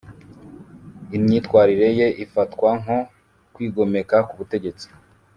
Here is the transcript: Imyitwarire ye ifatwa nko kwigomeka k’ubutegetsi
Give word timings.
Imyitwarire 1.17 1.87
ye 1.99 2.07
ifatwa 2.23 2.69
nko 2.81 2.99
kwigomeka 3.53 4.15
k’ubutegetsi 4.27 4.87